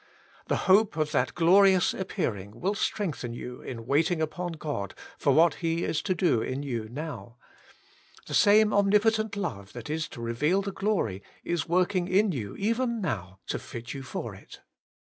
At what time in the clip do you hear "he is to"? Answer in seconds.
5.61-6.15